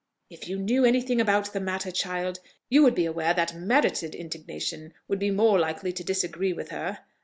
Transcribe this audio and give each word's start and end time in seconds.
"If 0.31 0.47
you 0.47 0.57
knew 0.57 0.83
any 0.83 0.99
thing 0.99 1.21
about 1.21 1.53
the 1.53 1.59
matter, 1.59 1.91
child, 1.91 2.39
you 2.69 2.81
would 2.81 2.95
be 2.95 3.05
aware 3.05 3.35
that 3.35 3.53
merited 3.53 4.15
indignation 4.15 4.95
would 5.07 5.19
be 5.19 5.29
more 5.29 5.59
likely 5.59 5.93
to 5.93 6.03
disagree 6.03 6.53
with 6.53 6.69
her. 6.69 7.01